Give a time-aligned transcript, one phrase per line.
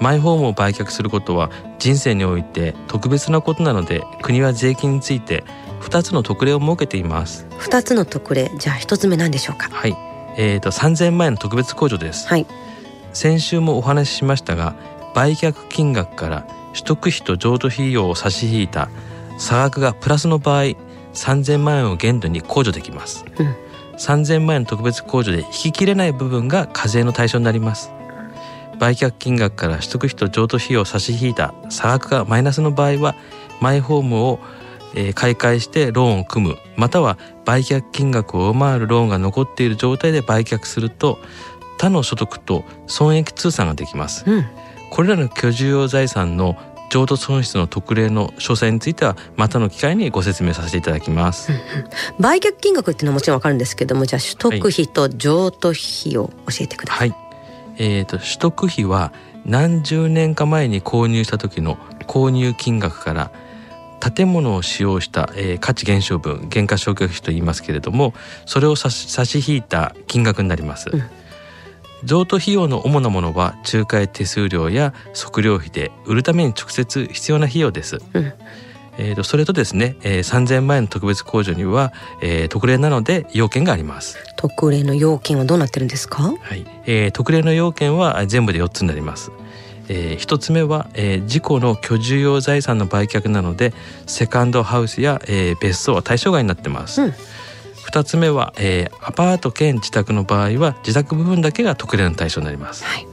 [0.00, 5.42] マイホームを売却することは人生において特別なことなので国は税金について
[5.80, 7.46] 2つの特例を設けています。
[7.58, 8.52] 2つの特例。
[8.58, 9.68] じゃあ1つ目何でしょうか。
[9.70, 10.06] はい。
[10.36, 12.46] えーと、3000万円の特別控除です、はい、
[13.12, 14.76] 先週もお話ししましたが
[15.14, 18.90] 売却金額から取得費と譲渡費用を差し引いた
[19.38, 20.62] 差額がプラスの場合
[21.14, 23.56] 3000万円を限度に控除できます、うん、
[23.98, 27.92] 3000万円の特別控除で引ききれない部分が課税の対象になります。
[28.78, 33.14] 売却金額から取得費と譲渡費用を差し引いた差額がマイナスの場合は
[33.60, 34.38] マイホームを
[35.14, 41.18] 買い替えしてローンを組むまたは売却金額を上回るローンが残っている状態で売却すると
[41.78, 44.44] 他の所得と損益通算ができます、うん、
[44.90, 46.56] これらの居住用財産の
[46.90, 51.62] 譲渡損失の特例の詳細についてはまたの機会にご説明させていただきます、うんうん、
[52.20, 57.18] 売却金額っていうのはもちろんわかるんですけどもじゃあ取得費と譲渡費を教えてください、はい。
[57.78, 59.12] えーと、取得費は
[59.44, 61.76] 何十年か前に購入した時の
[62.06, 63.30] 購入金額から
[64.00, 68.14] 建物を使用した、えー、価値減少分減価償却費と言いますけれども
[68.44, 71.02] それを差し引いた金額になります、うん、
[72.04, 78.32] 譲渡費用の主なものは仲介手数料や測量費で売るために直接必要な費用です、うん。
[78.98, 81.92] えーと、それとですね、えー、3000万円の特別控除には、
[82.22, 84.18] えー、特例なので要件があります。
[84.36, 86.22] 特例の要件はどうなってるんですか？
[86.22, 89.30] はい、えー、特例の要件は全部で4つになります。
[89.88, 93.72] えー、1つ目は、えー、自己の居住用財産の売却なので
[94.06, 97.14] セカンドハウスや、えー、別荘は対象外になってます、うん、
[97.86, 103.06] 2つ目は、えー、アパート兼自宅の場合は自宅部分だけが特例の対象になります、はい。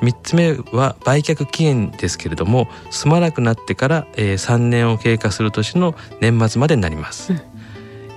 [0.00, 7.40] 3つ目は売却期限ですけれども住まなくなってから、えー、3年を経過する年の年末までになります、うん、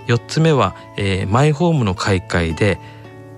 [0.06, 2.80] 4つ目は、えー、マイホームの買い替えで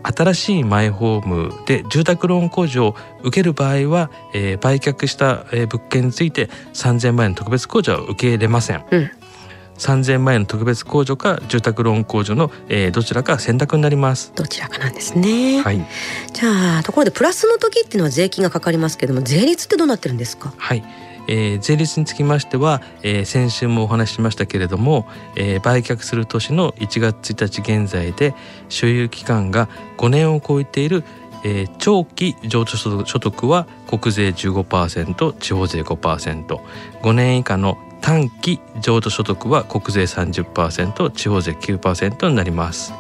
[0.03, 9.11] 新しいマイホームで住宅ローン控除を受ける場合は、えー、売却した、えー、物件について3,000万円の特別控除は受け入れません、うん
[9.77, 14.31] 3000万円の特別控除か住宅ローン控除の、えー、どちらか選択になります。
[14.35, 15.85] どちらかなんですね、はい、
[16.33, 20.53] じゃあところでプラスの時っていうのは税金がかかりますけども税率ってどうなってるんですか？
[20.57, 20.83] はい。
[21.25, 25.07] えー、税率につきましては、えー、先週もお話ししましたけれども、
[25.37, 28.35] えー、売却する年の1月1日現在で
[28.67, 31.03] 所有期間が5年を超えている
[31.45, 42.93] えー、長期譲渡所得は国税15%地方税 5%5 年以下の短期譲渡所得は国税30%地方税9%になります。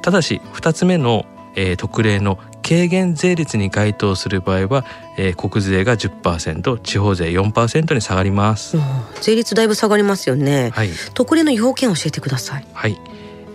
[0.00, 4.84] ただし2つ目の、えー、特例の軽減税率に該当する場合は、
[5.18, 8.78] えー、国税が10%地方税4%に下がります、
[9.20, 12.66] 税率だいぶ下がりますよね、はい、特例の要件を教えてください。
[12.72, 12.98] はい、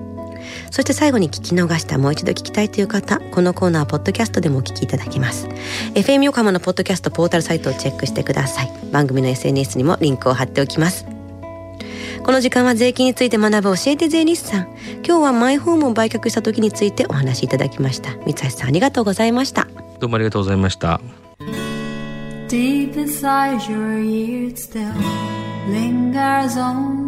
[0.70, 5.48] そして最後に聞き逃したもう一度聞きたいという方、このコーナーはポッドキャストでもお聞きいただけます。
[5.94, 8.72] FM 横浜のポッドキャストポータルサイトをチェックしてください。
[8.92, 11.06] 番組の SNS にもリンクを貼っておきます。
[12.28, 14.68] この時間は税金について学ぶ教えて税理士さん。
[15.04, 18.10] 今日はマイホームを売却した時についてお話しいただきました。
[18.26, 19.66] 三橋さんありがとうございました。
[19.98, 21.00] どうもありがとうございました。
[22.48, 24.92] Deep inside your ear it still
[25.70, 27.07] lingers on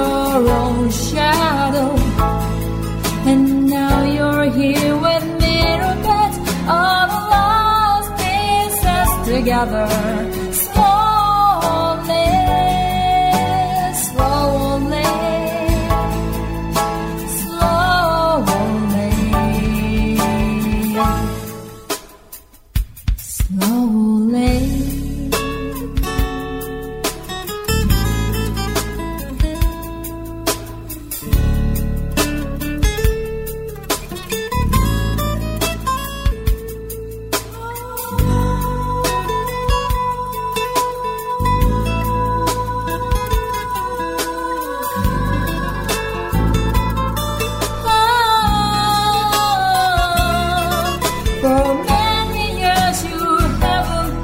[9.51, 10.40] together.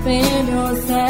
[0.07, 1.06] open yourself.